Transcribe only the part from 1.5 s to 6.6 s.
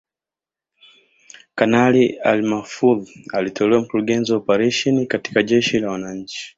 Kanali Ali Mahfoudh aliteuliwa Mkurugenzi wa Operesheni katika Jeshi la Wananchi